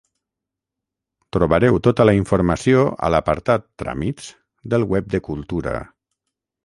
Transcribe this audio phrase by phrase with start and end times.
[1.35, 4.31] Trobareu tota la informació a l'apartat "Tràmits"
[4.75, 5.77] del web de Cultura.